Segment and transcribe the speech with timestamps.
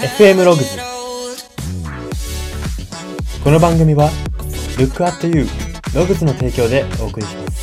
[0.00, 0.78] FM ログズ
[3.44, 4.08] この番組は
[4.78, 5.46] Look at You
[5.94, 7.60] ログズの提供でお送りします。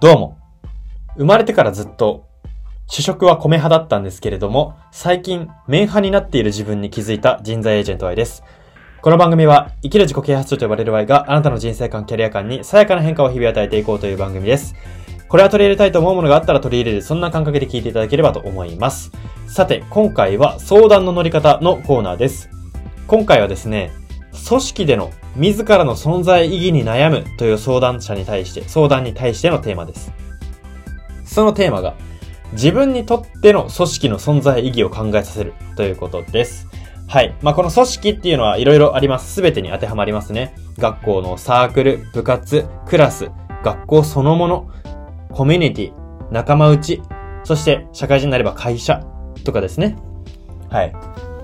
[0.00, 0.38] どうも。
[1.16, 2.29] 生まれてからずっと
[2.90, 8.42] 主食は米派だったんですけれども、最近、麺派になっている自分に気づいた人材エージェント Y です。
[9.00, 14.74] この番組は、生きる自己啓発書と呼ばれる Y があなたの人生観、キャリア観にさやかな変化を日々与えていこうという番組です。
[15.28, 19.12] これは取り入れたいと思うものがあったら取り入れる、そんな感覚で聞いていただければと思います。
[19.46, 22.50] さて、今回は相談の乗り方のコーナーです。
[23.06, 23.92] 今回はですね、
[24.48, 30.12] 組織での自らの存在意義に悩むという相談者に対して、相談に対してのテーマです。
[31.24, 31.94] そのテーマが、
[32.52, 36.68] 自分にとっての組織の存在意義を考えさせるということです。
[37.06, 37.34] はい。
[37.42, 39.34] まあ、この組織っていうのはいろいろあります。
[39.34, 40.54] すべてに当てはまりますね。
[40.78, 43.30] 学校のサークル、部活、クラス、
[43.64, 44.70] 学校そのもの、
[45.32, 45.92] コミュニティ、
[46.30, 47.02] 仲間内、
[47.42, 49.04] そして社会人になれば会社
[49.44, 49.96] とかですね。
[50.68, 50.92] はい。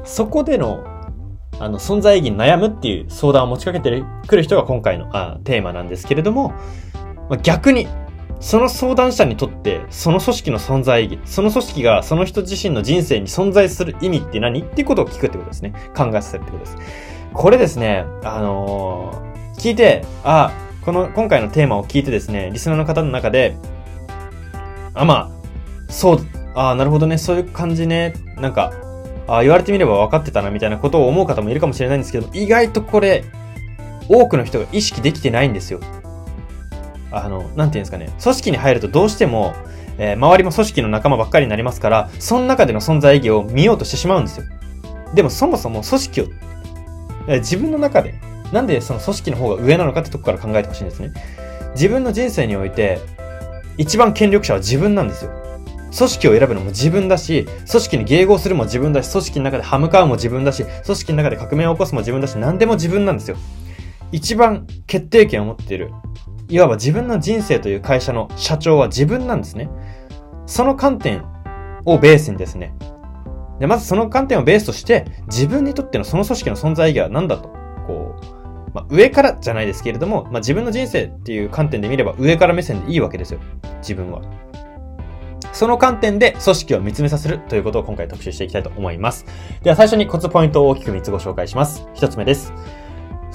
[0.05, 0.85] そこでの、
[1.59, 6.51] あの、存在意義に悩むっていう相談を持ちかけてくる人が今回のあテーマなんですけれども、
[7.29, 7.89] まあ、逆に、
[8.41, 15.73] その相談者にとって、その組織の存在意義、その組織がその人自身の人生に存在する意味って何っていうことを聞くってことですね。
[15.97, 16.79] 考えさせるってことです。
[17.33, 23.57] これですね、あのー聞いて、あ、この、今回のテーマを聞いてですね、リスナーの方の中で、
[24.95, 25.31] あ、ま
[25.89, 28.73] あ、そう、あなるほどね、そういう感じね、なんか、
[29.29, 33.25] あ言われてみれば分かってたな、みたいなことを思う方もいるかもしれないんですけど、意外とこれ、
[34.09, 35.81] 多くの人が意識できてないんですよ。
[37.25, 39.55] あの、なんていうんですかね、組織に入るとどうしても、
[39.99, 44.47] えー周りも組織の仲間ばっかりになりますから、その中での存在意義を見ようとしてしまうんですよ。
[45.15, 46.25] でもそもそも組織を、
[47.29, 48.15] え自分の中で、
[48.53, 51.13] なんでその組織の方が上なのかってとこから考えてほしいんですね。
[51.75, 53.01] 自分の人生において、
[53.79, 55.31] 一番権力者は自分なんですよ。
[55.97, 63.37] 組織を選ぶのも自分だし、組織に迎合するも自分だし、組織の中で歯向かうも自分だし、組織の中で革命を起こすも自分だし、何でも自分なんですよ。
[64.13, 65.93] 一番決定権を持っている。
[66.49, 69.69] いわば自分の人生という会社の社長は自分なんですね。
[70.47, 71.25] その観点
[71.85, 72.75] をベースにですね。
[73.59, 77.49] で、まずその観点をベースとして、自分にとってのその組織の存在意義は何だと。
[77.87, 78.15] こ
[78.69, 83.41] う、まあ、上からじゃないですけれども、まあ、自分の人生っていう観点で見れば上から目線でいいわけですよ。
[83.79, 84.23] 自分は。
[85.53, 89.25] その観点で組織を見つめさせるということを今回特集していきたいと思います。
[89.63, 91.89] では最初にコツポイントを大きく3つご紹介します。
[91.95, 92.53] 1つ目です。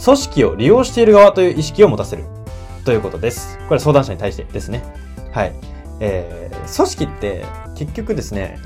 [0.03, 2.40] 組織を利用している側という意識を持たせる。
[2.83, 3.59] ということです。
[3.67, 4.83] これ相談者に対してですね。
[5.31, 5.53] はい。
[5.99, 8.59] えー、組織って結局ですね、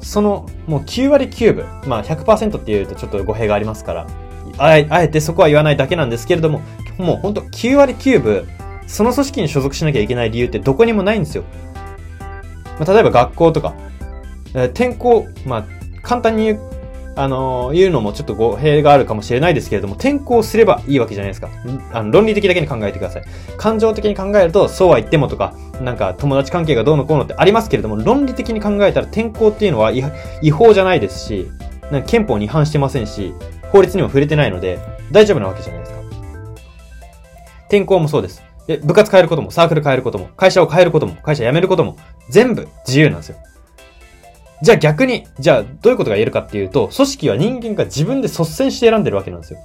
[0.00, 4.06] そのもう9割9分、まあ100%って言うとちょっと語弊がありますから、
[4.58, 6.62] あえあえてそこは言わないだけなんですけれども、
[6.98, 8.48] もうほんと9割9分、
[8.86, 11.44] その組織に所属しなきゃいけない理由ってどこにもないんですよ。
[12.78, 13.74] まあ、例えば学校とか、
[14.54, 15.64] えー転校、まあ
[16.02, 16.60] 簡単に言う、
[17.16, 21.48] あのー言うのもちょっと語弊があるかもしれないですけれども、転校すればいいわけじゃないですか。
[21.92, 23.24] あの論理的だけに考えてください。
[23.56, 30.04] 感情的に考えると、そうは言ってもとか、なんか友達関係がどうのこうのってありますけれども、論理的に考えたら転校っていうのは違
[30.42, 31.48] 違法じゃないですし、
[31.90, 33.34] なんか憲法に違反してませんし、
[33.70, 34.78] 法律にも触れてないので、
[35.10, 36.00] 大丈夫なわけじゃないですか。
[37.62, 38.42] 転校もそうです。
[38.66, 41.96] で、部活変えることも、サークル変えることも、会社を変えることも、会社辞めることも、
[42.28, 43.36] 全部自由なんですよ。
[44.62, 49.60] じゃあ逆に、じゃあどういうことが言えるかっていうと、組織は人間が自分で率先して選んでるわけなんですよ。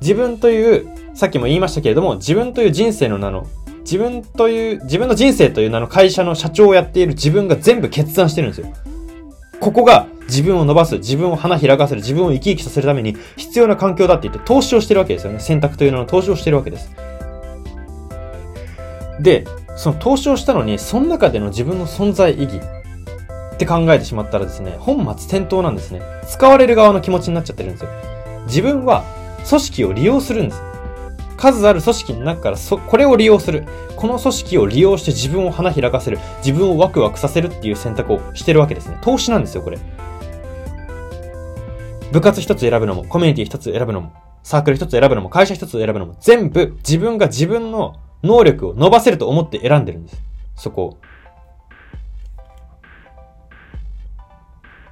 [0.00, 3.46] 自分という、さっきも言いましたけれども、自分という人生の名の、
[3.80, 8.68] 自分という、自分の人生という名の会社の社長をやっている自分が全部決断してるんですよ。
[9.58, 15.40] ここが自分を伸ばす、自分を花開かせる、自分を生き生きさせるために必要な環境だって言って投資をしてるわけですよね。
[15.40, 16.90] 選択という名の投資をしてるわけです。
[19.20, 19.44] で、
[19.76, 22.60] その投資をしたのに、その中での自分の存在意義
[23.56, 26.02] って考えてしまったらですね、本末転倒なんですね。
[26.28, 27.90] 使われる側の気持ちになっちゃってるんですよ。
[28.46, 29.02] 自分は
[29.48, 30.62] 組織を利用するんです。
[31.38, 33.66] 数ある組織の中からそ、これを利用する。
[33.96, 36.18] この組織を利用して自分を花開かせる。
[36.44, 38.98] 自分をワクワクさせるっていう選択をしてるわけですね。
[39.00, 39.78] 投資なんですよ、これ。
[42.12, 44.12] 部活一つ選ぶのも、コミュニティ一つ選ぶのも、
[44.42, 50.22] サークル一つ選ぶのも、会社一つ選ぶのも、全部自分が自分の能力を伸ばせると思って選んでるんです。
[50.56, 50.96] そこを。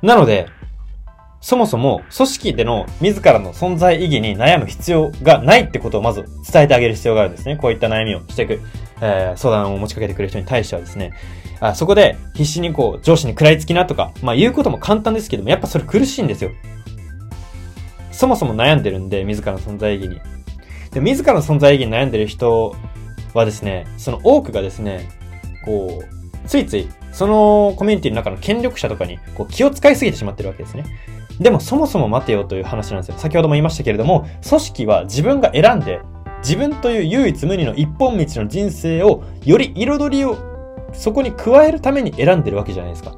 [0.04, 0.48] なので、
[1.40, 7.56] そもそも組織での自らの存在意義に悩む必要がないってことをまず伝えてあげる必要があるんですね。
[7.56, 8.60] こういった悩みをしていく、
[9.00, 11.12] えー相談を持ちかけてくる人に対してはですね。
[11.60, 16.50] あそこで必死にこう上司に食らいつきなとか、まあ言うことも簡単ですけども、やっぱそれ苦しいんですよ。
[18.10, 20.20] そもそも悩んでるんで、自らの存在意義に。
[20.92, 22.76] で、自らの存在意義に悩んでる人
[23.34, 25.10] はですね、その多くがですね、
[25.64, 30.84] こう、ついつい、そのコミュニティの中の権力者とかにこう気を使いすぎてしまってるわけですね。
[31.38, 33.14] でもそもそも待てよという話なんですよ。
[33.18, 36.00] 先ほども言いましたけれども、組織は自分が選んで、
[36.38, 40.36] 自分という唯一無二の一本道の人生を、より彩りを
[40.92, 43.14] そこに加えるために選んでるわけじゃないですか。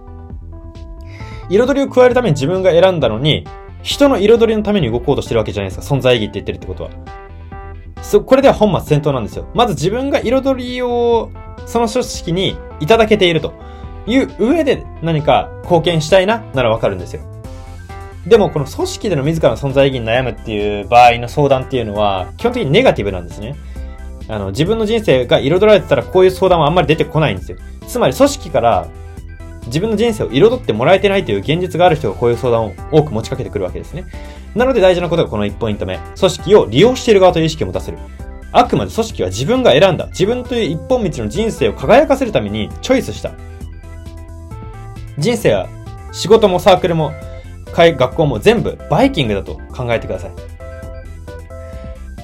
[1.48, 3.46] 彩りを加えるために自分が選んだのに、
[3.82, 5.94] 人の彩りのために動こうとしてるわけじゃないですか。
[5.94, 6.90] 存在意義って言ってるってことは。
[8.02, 9.46] そ、これでは本末転倒なんですよ。
[9.54, 11.30] まず自分が彩りを、
[11.64, 13.54] その組織にいただけていると
[14.06, 17.22] いう上で何か貢献したいな、ならわかるんですよ。
[18.26, 23.54] でも、この組織での自らの存在意義に悩むっていう場合の相談っていうのは、基本的にネガティブなんですね。
[24.28, 27.58] あの、自分の人生が彩られてたらこういう相談はあんまり出てこないんですよ。
[27.86, 28.88] つまり組織から
[29.66, 34.04] 自分の人生を彩ってもらえてないという現実がある人がこういう相談を多く持ちかけてくるわけですね。
[34.54, 35.98] なので大事なことがこの1ポイント目。
[36.18, 37.98] 組織を利用している側という意識を持たせる。
[38.52, 40.06] あくまで組織は自分が選んだ。
[40.06, 43.32] 自分という一本道の人生を輝かせるためにチョイスした。
[45.18, 45.68] 人生は
[46.12, 47.12] 仕事もサークルも
[47.74, 50.30] 学校も全部バイキングだと考えてください。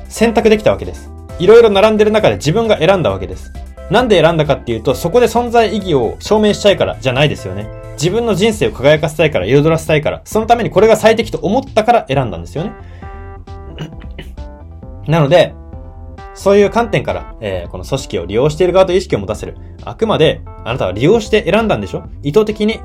[0.08, 1.10] 選択できたわけです。
[1.38, 3.52] いろいろ並んでる中で自分が選んだわけです。
[3.90, 7.68] なんで選んだかっていうと、そこで存在意義を証明したいからじゃないですよね。
[7.94, 12.72] 自分の人生を輝かせたいから、彩らせたいから、そのためにこれが最適と思ったから選んだんですよね。
[15.06, 15.54] なので、
[16.34, 19.56] そういう観点から、えー、この組織を利用している側と意識を持たせる。
[19.84, 22.04] あくまで、あなたは利用して選んだんでしょ？
[22.22, 22.80] 意図的に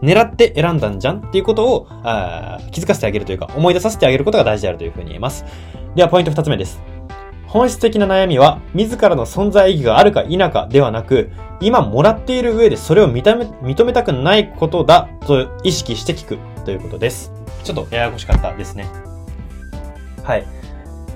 [0.00, 5.44] 狙って選んだんじゃんっていうことをあ気づかせてあげるというか、思い出させてあげることが大事であるというふうに言えます。
[5.94, 6.80] では、ポイント二つ目です。
[7.46, 11.30] 本質的な悩みは、自らの存在意義があるか否かではなく、
[11.60, 17.32] 今もらっている上でそれを認め認めたくないことだと意識して聞くということです。
[17.64, 18.86] ちょっとややこしかったですね。
[20.22, 20.46] はい。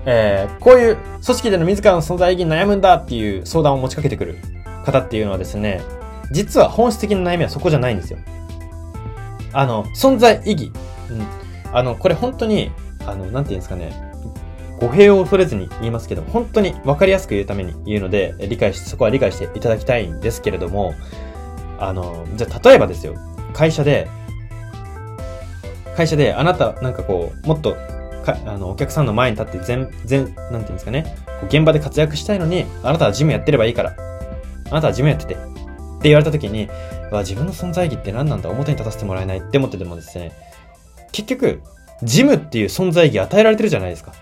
[0.06, 4.38] えー、こういう組織での自らの存在意義に悩むんだっていう相談を持ちかけてくる
[4.84, 5.80] 方っていうのはですね、
[6.30, 8.18] 実は本質的な悩みはそこじゃないんですよ。
[9.52, 10.72] あの、存在意義。
[11.10, 11.26] うん。
[11.72, 12.70] あの、これ本当に、
[13.06, 13.92] あの、なんて言うんですかね。
[14.80, 20.94] 語弊を恐れずに言いますけど、本当に分かりやすく言うために言うので、理解し、そこは理解していただきたいんですけれども、
[21.78, 23.14] あの、じゃあ例えばですよ、
[23.52, 24.08] 会社で、
[25.96, 27.76] 会社であなた、なんかこう、もっと、
[28.25, 31.17] かあの、お客さんの前に立って全、全、なんていうんですかね、
[31.49, 33.94] 現場で活躍したいのに、あなたはジムやってればいいから、
[34.71, 35.44] あなたはジムやってて、って
[36.05, 36.69] 言われた時に、
[37.11, 38.50] わ、自分の存在意義って何なんだ？
[38.50, 40.32] 表に立たせてもらえないって思っててもですね、
[41.12, 41.62] 結局、
[42.03, 44.12] ジムっていう存在意義与えられてるじゃないですか。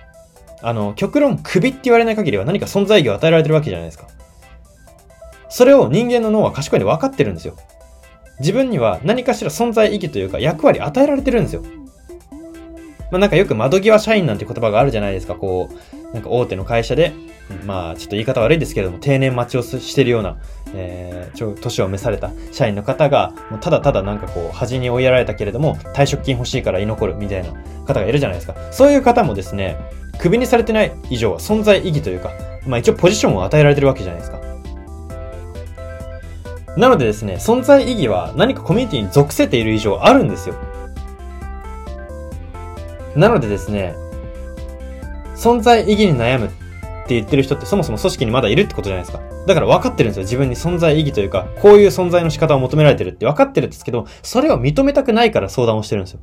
[0.63, 4.07] あの、極論首って言われない限りは何か存在意義を与えられてるわけじゃないですか。
[5.49, 7.57] それを人間の脳は賢いで分かってるんですよ。
[8.41, 11.63] 自分には何かしら存在意義というか役割与えられてるんですよ。
[13.13, 15.35] まあなんかよく窓際社員なんて言葉があるじゃないですか。
[15.35, 17.13] こう、なんか大手の会社で、
[17.67, 20.39] まあちょっと言い方悪いですけれども、定年待ちをしてるような、
[20.75, 27.53] えー、ちょ、年を召された社員の方が、もうただただなんかこう、端に追いやられたけれども、退職金欲しいから居残るみたいな
[27.85, 28.57] 方がいるじゃないですか。
[28.71, 29.77] そういう方もですね、
[30.19, 32.31] クビにされてない以上は存在意義というか、
[32.67, 34.41] まあ一応ポジションを与えられてるわけじゃないですか。
[36.79, 40.55] なのでですね、存在意義は何かコミュニティに属せている以上あるんですよ。
[43.17, 43.95] なのでですね、
[45.37, 46.49] 存在意義に悩むっ
[47.07, 49.23] て言ってる人ってそもそも組織にまだいるってことじゃないですか。
[49.47, 50.23] だから分かってるんですよ。
[50.23, 56.21] 自分に存在意義というか、こういう存在の仕方を求められてるって分かってるんですけど、それを認めたくないから相談をしてるんですよ。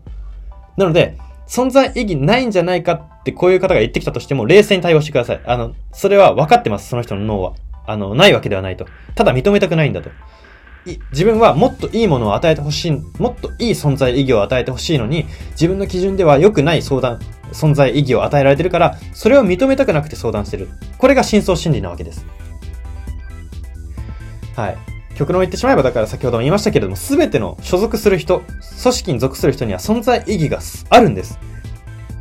[0.78, 1.18] なので、
[1.48, 5.42] 存在意義ないんじゃないかってこういう方が言ってきたとしても、冷静に対応してください。
[5.46, 7.54] あの、それは分かってます、その人の脳は。
[7.86, 8.86] あの、ないわけではないと。
[9.16, 10.12] ただ認めたくないんだと。
[11.12, 17.20] 自分はもっといいものを与えてほしい、もっといい存在意義を与えてほしいのに、自分の基準では良くない相談、
[17.52, 20.70] 存在意義を与えられてるから、それを認めたくなくて相談してる。
[20.98, 22.26] これが深層心理なわけです。
[24.56, 24.78] はい。
[25.16, 31.40] 極論言ってしまえば、だから先ほども言いましたけれども、すべての所属する人、組織に属する人には存在意義があるんです。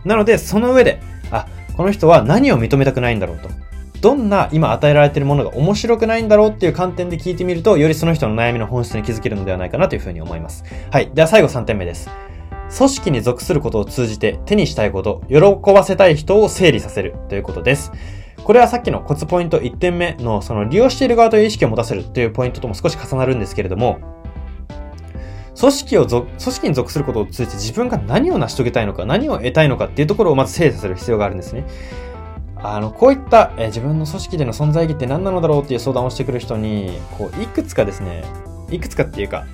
[0.04, 1.46] なので、その上で、あ、
[1.76, 3.67] この人は何を認めたくないんだろうと。
[4.00, 10.64] どんな今与えられているものが面白くないんだろうっていう観点で聞いてみると、よりその人の悩みの本質に気づけるのではないかなというふうに思います。
[10.90, 11.10] はい。
[11.12, 12.10] では最後3点目です。
[12.76, 17.92] 組織に属することを通じて手にしたいこと、喜ばせたい人を整理させるということです。
[18.44, 23.98] これはさっきのコツポイント1点目のその利用している側という意識を持たせるというポイントとも少し重なるんですけれども、
[25.58, 31.64] 組織を組織に属することを通じて自分が何を成し遂げたいのか、何を得たいのかっていうところをまず整理させる必要があるんですね。
[32.62, 38.24] あの、こういった、え、自分の組織での存在意義って何なのだろうっていう相談をしてくる人に、こう、いくつかですね、
[38.70, 39.46] いくつかっていうか、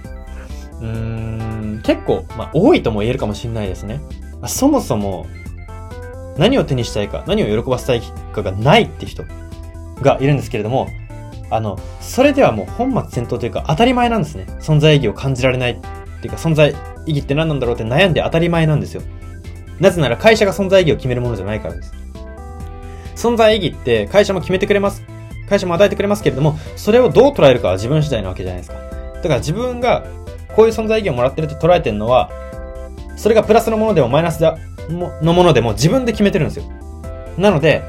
[0.81, 4.01] うーん、結構、まあ、多いとも言えるかもしれないですね。
[4.41, 5.27] あそもそも、
[6.37, 9.25] 何を手にしたいか、何を喜ばせたいかがないって人
[10.01, 10.89] がいるんですけれども、
[11.51, 14.47] あの、それではもう本末転倒というか当たり前なんですね。
[14.61, 15.77] 存在意義を感じられないっ
[16.21, 16.75] ていうか存在
[17.07, 19.03] 意義って何なんだろうって悩んで当たり前なんですよ。
[19.79, 22.04] なぜなら会社が存在意義を決めるものじゃないからです。
[23.25, 25.03] 存在意義って会社も決めてくれます。
[25.49, 28.77] 会社も与えてくれますけれども、それをどう捉えるかは自分次第なわけじゃないですか。
[28.77, 30.05] だから自分が
[30.55, 32.31] こういう存在意義をもらってると捉えてるのは、
[33.17, 34.59] それがプラスのものでもマイナスだ
[34.91, 36.65] のものでも自分で決めてるんですよ。
[37.39, 37.83] なので、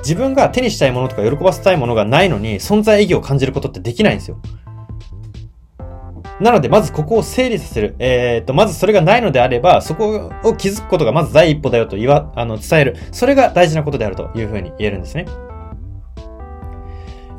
[0.00, 4.38] 自分が手にしたいものとか喜ばせたいものがないのに存在意義を感じることってできないんですよ。
[6.40, 7.96] なので、まずここを整理させる。
[7.98, 12.96] えっ、と、まずそれがないのであれば、そこを気づくことがまず第一歩だよと言わ、あの、伝える。
[13.10, 15.26] それが大事なことであるというふうに言えるんですね。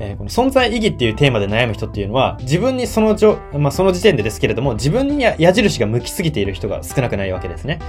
[0.02, 7.80] えー、この存在意義っていうテーマで悩む人っていうのは、自分にそのじょ、まあ、その時点でですけれども、自分に矢印が向きすぎている人が少なくないわけですね。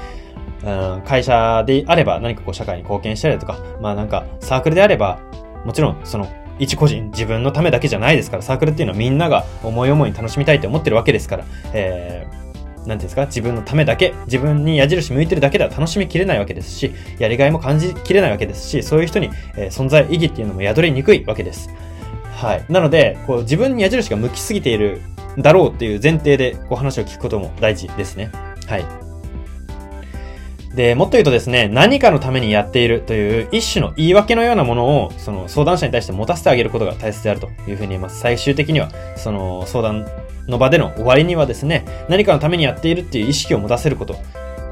[0.63, 5.21] うん、会社であれば何かこう社会に貢献したりだとか、まあなんかサークルであれば、
[5.65, 6.29] もちろんその
[6.61, 21.71] 一個人、自分のためだけじゃないですから、サークルっていうのはみんなが思い思いに楽しみたいって思ってるわけですから、えー、なんていうんですか、自分のためだけ、自分に矢印向いてるだけでは楽しみきれないわけですし、やりがいも感じきれないわけですし、そういう人に、えー、存在意義っていうのも宿りにくいわけです。
[22.37, 22.65] はい。
[22.69, 25.03] なので、こう自分に矢印が向きすぎている
[25.39, 28.31] だろうっていう前提でこう話を聞くことも大事ですね。
[28.67, 29.10] はい。
[30.81, 38.19] で、もっと言うとですね、何かのためにやっているという一種の言い訳のようなものを、その相談者に対して持たせてあげることが大切であるというふうに言います。
[38.19, 40.07] 最終的には、その相談
[40.49, 44.17] の場での終わりにはですね、何かのためにやっているっていう意識を持たせること。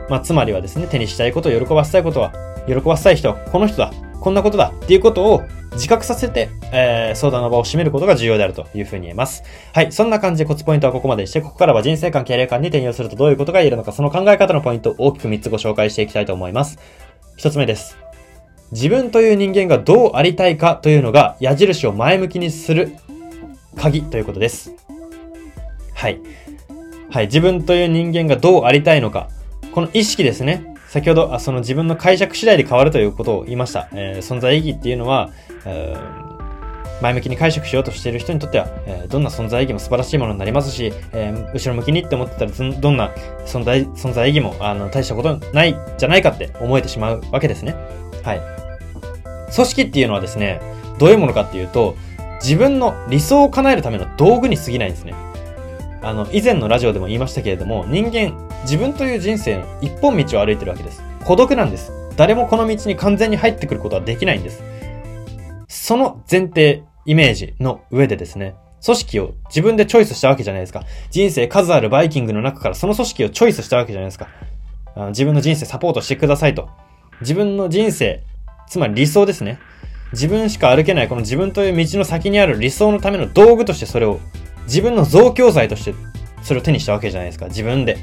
[0.08, 2.32] まあ、つまりはですね、手にしたいことを喜ばせたいことは、
[2.66, 9.42] 喜ばせたい人この人だ、こんなことだっていうことを自覚させて、えー、相談の場を占めることが重要であるというふうに言えます。
[9.72, 9.92] はい。
[9.92, 16.78] そんな感じでコツポイントはここまでして、ここからは人生観、キャリア観に転用するとどういうことが言えるのか、その考え方のポイントを大きく3つご紹介していきたいと思います。
[17.38, 17.96] 1つ目です。
[18.72, 22.94] 自分という人間がどうありたいかというのが矢印を前向きにする
[23.76, 24.74] 鍵ということです。
[25.94, 26.20] はい。
[27.10, 27.26] はい。
[27.26, 29.28] 自分という人間がどうありたいのか。
[29.72, 30.74] この意識ですね。
[30.98, 33.88] 先ほど、その自分の解釈次第で変わるということを言いました。
[33.92, 35.30] えー、存在意義っていうのは、
[35.64, 43.10] えー、前向きに解釈しようとしている人にとっては、えー、どんな存在意義も素晴らしいものになりますし、えー、後ろ向きにって思ってたら、どんな
[43.46, 47.76] 存在、存在意義も、あの、大したことないじゃないかって思えてしまうわけですね。
[48.24, 48.40] はい。
[49.54, 50.60] 組織っていうのはですね、
[50.98, 51.94] どういうものかっていうと、
[52.42, 55.14] 自分の理想を叶えるための道具に過ぎないんですね。
[56.02, 61.02] あの、以前のラジオでも言いましたけれども、人間、自分という人生の一本道を歩いてるわけです。
[61.24, 61.92] 孤独なんです。
[62.16, 64.62] 誰もこの道に完全に入ってくることはできないんです。
[65.68, 70.84] その前提、イメージの上でですね、組織を自分でチョイスしたわけじゃないですか。
[71.10, 74.28] 人生数あるバイキングの中からその組織をチョイスしたわけじゃないですか。
[75.08, 76.68] 自分の人生サポートしてくださいと。
[77.20, 78.22] 自分の人生、
[78.68, 79.58] つまり理想ですね。
[80.12, 84.20] 自分しか歩けないこの自分という道の先にある理想のための道具としてそれを
[84.64, 85.94] 自分の増強剤として
[86.42, 87.46] それを手にしたわけじゃないですか。
[87.46, 87.98] 自分で。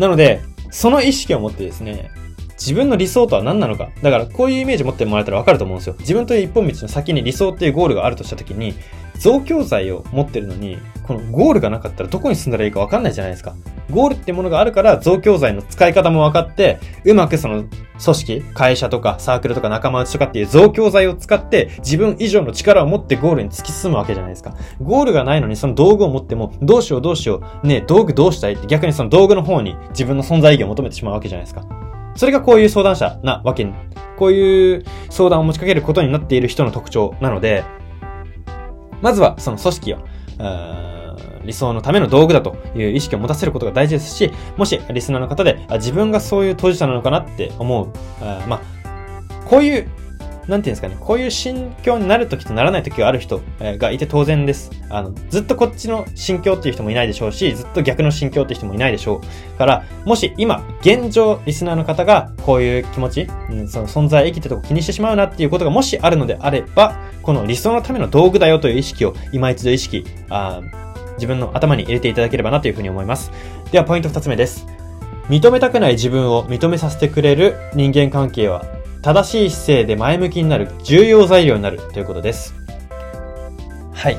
[0.00, 0.40] なので、
[0.70, 2.10] その意識を持ってですね、
[2.58, 3.90] 自分の理想とは何なのか。
[4.02, 5.96] だからこういうイメージ持ってもらえたらわかると思うんですよ。
[5.98, 8.74] 自分という一本道の先に理想っていうゴールがあるとした時に、
[9.18, 10.78] 増強剤を持ってるのに、
[11.10, 13.56] このゴールがなかったらどこに進んだらいいかわかんないじゃないですか。
[13.90, 24.54] ゴールってものがあるから増強剤の使い方も分かって、うまくその組織、会社とかサークルとか仲間内とかっていう増強剤を使って自分以上の力を持ってゴールに突き進むわけじゃないですか。
[24.80, 28.52] ゴールがないのにその道具を持っても、どうしようどうしよう、ね道具どうしたい？
[28.52, 31.66] って逆にその道具の方に自分の存在意義を求めてしまうわけじゃないですか。
[32.14, 33.72] それがこういう相談者なわけに、
[34.16, 37.64] こういう相談を持ちかけることになっている人の特徴なので、
[39.02, 39.98] まずはその組織を、
[41.44, 48.60] 理想のための道具だという意識を持たせることが大事ですし、もしリスナーの方で自分がそういう当事者なのかなって思う、あまあ、
[49.46, 49.88] こういう
[50.50, 54.70] なんていうんですかね、こういう心境になるときとならないときがある人がいて当然です。
[54.88, 59.20] あの、ずっとこっちの心境っていう人もいないでしょうし、ずっと逆の心境っていう人もいないでしょ
[59.54, 59.58] う。
[59.58, 70.62] から、もし今、現状、リスナーの方がこういう気持ち、うん、その存在意義ってとこ気にしてしまうなっていうことがもしあるのであれば、この理想のための道具だよという意識を今一度意識、あ
[71.20, 73.30] 自分の頭に入れていただければなというふうに思います。
[73.70, 74.66] では、ポイント二つ目です。
[75.28, 78.64] 認めたくない自分を認めさせてくれる人間関係は
[79.00, 82.54] 正しい姿勢で前向きになる重要材料になるということです。
[83.92, 84.18] はい。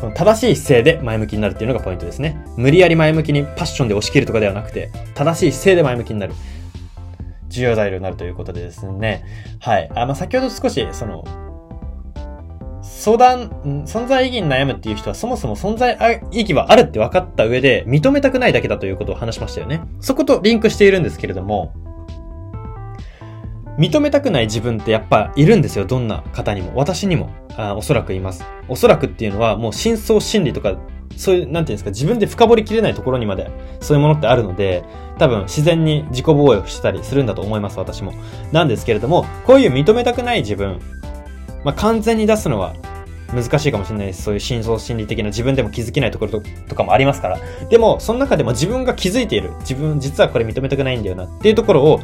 [0.00, 2.42] この正しい姿勢で前向きになるっていうのがポイントですね。
[2.56, 6.34] 無理やり前向きにパッションで押し切るとかではなくて、正しい姿勢で前向きになる。
[7.48, 9.24] 重要材料になるということでですね。
[9.60, 9.90] はい。
[9.94, 11.24] あ、まあ、先ほど少し、その、
[13.04, 13.50] 相談、
[13.84, 19.82] 存在意義に悩むっていう人はそもそも存在意義はあるって分かった上で認めたくないだけだということを話しましたよね。
[20.00, 21.74] そことリンクしているんですけれども、
[23.78, 25.84] 認めたくない自分ってやっぱいるんですよ。
[25.84, 26.72] どんな方にも。
[26.76, 28.42] 私にも、あおそらくいます。
[28.68, 30.78] おそらくっていうのはもう深層心理とか、
[31.14, 34.82] そういう、なんていうんですか、自分で深掘りきれないところにまで、そういうものってあるので、
[35.18, 38.14] 多分自然に自己防衛をしたりするんだと思います、私も。
[38.50, 40.80] なんですけれども、こういう認めたくない自分、
[41.64, 42.74] まあ、完全に出すのは
[43.32, 44.22] 難しいかもしれないです。
[44.22, 47.38] そういう深層心理的な自分でも気づけないところとかもありますから。
[47.68, 49.52] でも、その中でも自分が気づいている。
[49.60, 52.00] 自分、実はこれ認めたくないんだよなっていうところを、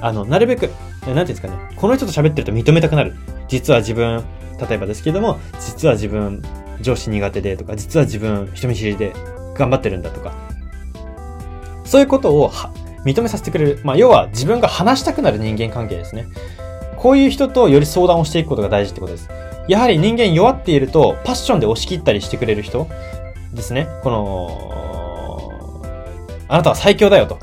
[0.00, 3.14] あの、なるべく、なんていうんですかね、この人と喋ってると認めたくなる。
[3.48, 4.24] 実は自分、
[4.60, 6.42] 例えばですけども、実は自分、
[6.80, 9.12] 上司苦手でとか、実は自分、人見知りで
[9.54, 10.32] 頑張ってるんだとか。
[11.84, 12.50] そういうことを
[13.04, 13.80] 認めさせてくれる。
[13.84, 16.26] まあ、要は自分が話したくなる人間関係ですね。
[16.96, 19.28] こういう人とより相談をしていくことが大事ってことです。
[19.70, 22.88] やはり人間弱っていると、パッションで押し切ったりしてくれる人
[23.54, 23.86] ですね。
[24.02, 25.80] この、
[26.48, 27.38] あなたは最強だよと。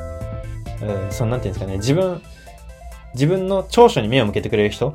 [0.81, 2.21] うん、その、なんていうんですかね、自分、
[3.13, 4.93] 自分の長所に目を向けてくれる人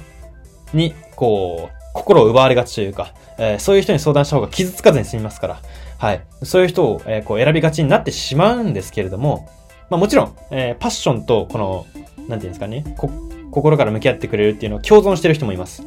[0.74, 5.60] に、こう、心を奪われがちというか、えー、そういう人に相談した方が傷つかずに済みますから、
[5.96, 6.20] はい。
[6.42, 9.48] そういう人を、えー、こう選びがちになってしまうんですけれども、
[9.88, 11.86] まあもちろん、えー、パッションとこの、
[12.28, 12.84] なんていうんですかね、
[13.50, 15.82] 心から向き合ってくれるっていうのを共存してる人もいます。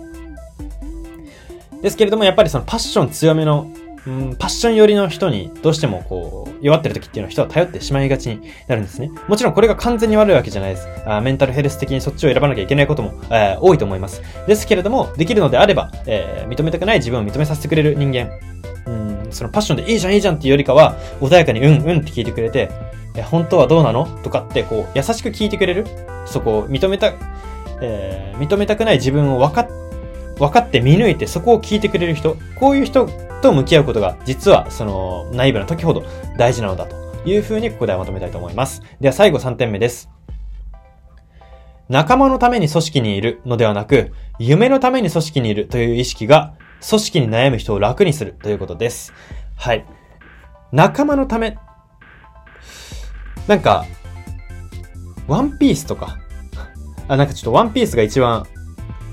[1.85, 3.71] ですけれども、やっぱりそのパッション強めの、
[4.07, 9.11] うん、パッション寄りの人にどうしてもこう、弱ってる時っていうのは人は頼ってしまいがちになるんですね。
[9.27, 10.87] もちろんこれが完全に悪いわけじゃないです。
[11.05, 14.23] あメンタルヘルス的にそっちを選ばなきゃいけないことも、えー、多いと思います。
[14.47, 18.31] ですけれども、できるのであれば、えー、認めたくない自分を認めさせてくれる人間、
[18.87, 22.71] うん、そのパッションでいいじゃんいいじゃんっていうよりかは、穏やかにうんうんって聞いてくれて、
[23.15, 25.85] え本当はどうなのとかってこう、優しく聞いてくれる
[26.25, 27.13] そこを認めた、
[27.79, 29.84] えー、認めたくない自分を分かっ
[30.37, 33.09] 分かって見抜いてそこを聞いてくれる人、こういう人
[33.41, 36.03] と向き合うことが実はそのナイーブな時ほど
[36.37, 38.81] 大事なのだというふうにここではまとめたいと思います。
[38.99, 40.09] では最後3点目です。
[41.87, 46.55] 仲間のために組織にいるのではなく、夢のために組織にいるという意識が
[46.87, 49.13] 組織に悩む人を楽にするということです。
[49.55, 49.85] はい。
[50.71, 51.57] 仲間のため。
[53.47, 53.85] なんか、
[55.27, 56.17] ワンピースとか、
[57.07, 58.47] あ、なんかちょっとワンピースが一番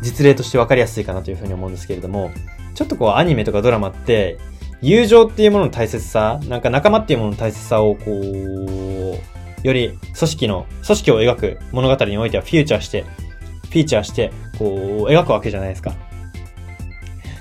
[0.03, 2.31] 実例として分かりやすいかなというふうに思うんですけれども、
[2.75, 4.39] ちょっとこうアニメとかドラマって、
[4.83, 15.95] 友情っていうものの大切さ、なんか仲間っていうものの大切さをこう、より組織の、組織を描く物語においてはフィーチャーして、フィーチャーして、こう、描くわけじゃないですか。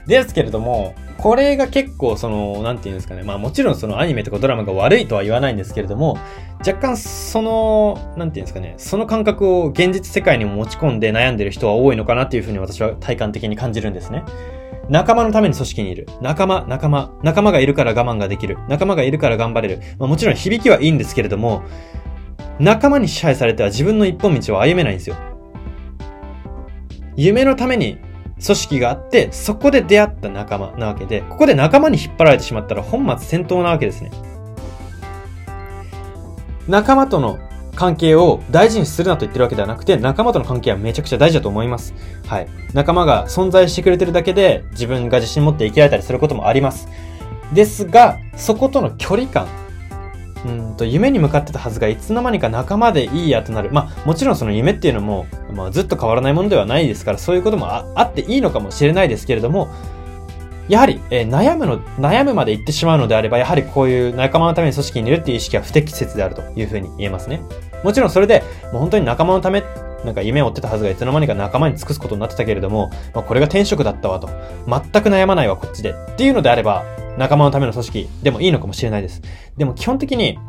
[0.05, 3.21] ですけれども、これが結構その、なんていうんですかね。
[3.21, 6.17] まあもちろんそのアニメとかドラマが悪いとは言わないんですけれども、
[6.65, 8.73] 若干その、なんていうんですかね。
[8.77, 14.23] その感覚を現実世界にも持ち込んで悩んでる人は多いのかなっていうふうに私は体感的に感じるんですね。
[14.89, 16.07] 仲間のために組織にいる。
[16.21, 17.11] 仲間、仲間。
[17.21, 18.57] 仲間がいるから我慢ができる。
[18.67, 19.79] 仲間がいるから頑張れる。
[19.99, 21.61] まあもちろん響きはいいんですけれども、
[22.59, 25.15] 仲間に支配されては自分の一本道を歩めないんですよ。
[27.15, 27.99] 夢のために
[28.43, 34.11] 組織があって、そこで出会った仲間なわけで、ここで仲間に引っ張られてしまったら本末転倒なわけですね。
[36.67, 37.39] 仲間との
[37.75, 41.93] 関係を大事にするなと言ってるわけではなくて、仲間との関係はめちゃくちゃ大事だと思います。
[42.27, 42.47] はい。
[42.73, 46.87] 仲間が存在してくれてるだけで、自分が自信持って生きられたりすることもあります。
[47.53, 49.47] ですが、そことの距離感
[50.45, 53.69] うんと、夢に向かってたはずがいつの間にか仲間でいいやとなる。
[53.71, 59.69] まあ、もちろんその夢っていうのも、まあ、ずっと変わらないものではないですから、そういうこともあっていいのかもしれないですけれども、
[60.67, 67.41] やはり、えー、悩むの、悩むまで行ってしまうのであれば、やはりこういう仲間のために組織にいるっていう意識は不適切であるというふうに言えますね。
[67.83, 69.63] もちろんそれで、もう本当に仲間のため、
[70.05, 74.29] なんか夢を追ってたはずがいつの間にか仲間に尽くすことになってたけれども、まあ、これが転職だったわと。
[74.67, 75.91] 全く悩まないわ、こっちで。
[75.91, 76.85] っていうのであれば、
[77.17, 79.21] 仲間のための組織でもいいのかもしれないです。
[79.57, 80.39] でも基本的に、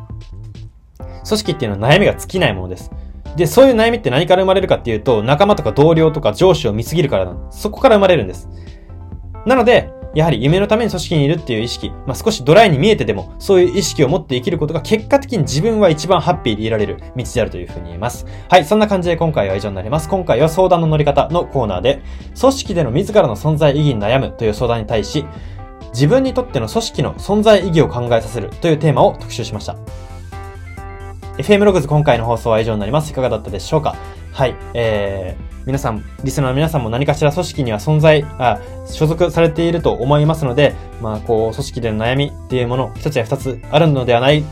[1.25, 2.91] 組織っていうのは悩みが尽きないものです。
[3.37, 7.37] で、そういう悩みって何から生まれるかっていうと、仲間とか同僚とか上司を見すぎるからな。
[7.51, 8.49] そこから生まれるんです。
[9.47, 18.27] なので、やはり夢のために組織にいるっていう意識、まあ、少しドライに見えてでも、そういう意識を持って生きることが結果的に自分は一番ハッピーでいられる道であるというふうに言えます。
[18.51, 20.11] はい、そんな感じで今回は以上になります。
[20.11, 22.03] 今回は相談の乗り方のコーナーで、
[22.39, 25.25] 組織での自らの存在意義に悩むという相談に対し、
[25.93, 29.77] 自分にとっての組織の存在意義を考えさせるというテーマを特集しました。
[31.39, 33.11] FM ログズ今回の放送は以上になります。
[33.11, 33.97] いかがだったでしょうか？
[34.33, 34.55] はい。
[34.75, 44.43] えー、皆さん、リスナーの皆さんも何かしら組織には存在、あ、所属されていると思いますので、まあ、こう、組織での悩みっていうもの、一つや二つあるのではない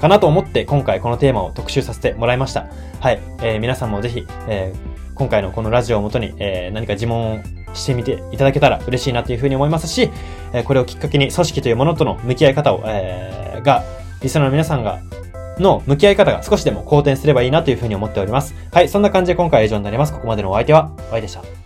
[0.00, 2.66] かなと思って、今回このテーマを特集させてもらいました。
[3.00, 3.20] はい。
[3.42, 7.42] えー、皆さんもぜひ、えー、今回のこのラジオをもとに、えー、何か自問を
[7.74, 10.10] してみていただけたら嬉しいなというふうに思いますし、
[10.54, 13.84] えー、これをきっかけに組織というものとの向き合い方を、えー、が、
[14.22, 15.00] リスナーの皆さんが
[15.58, 18.54] の向き合い方が少しでも好転すればいいなというふうに思っております。
[18.72, 20.12] はい、そんな感じで今回は以上になります。
[20.12, 21.63] ここまでのお相手は、おいでした。